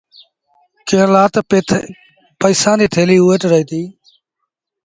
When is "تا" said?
1.33-1.41